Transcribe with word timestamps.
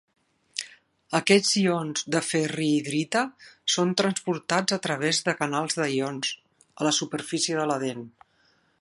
Aquests 1.19 1.51
ions 1.63 2.01
de 2.15 2.21
ferrihidrita 2.29 3.23
són 3.75 3.93
transportats 4.03 4.79
a 4.81 4.83
través 4.89 5.23
de 5.31 5.39
canals 5.45 5.81
de 5.83 5.91
ions 6.01 6.35
a 6.81 6.91
la 6.91 6.99
superfície 7.03 7.63
de 7.63 7.73
la 7.75 7.81
dent. 7.89 8.07